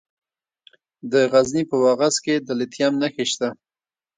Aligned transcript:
د 1.11 1.13
غزني 1.31 1.63
په 1.69 1.75
واغظ 1.83 2.15
کې 2.25 2.35
د 2.47 2.47
لیتیم 2.59 2.93
نښې 3.01 3.25
شته. 3.31 3.49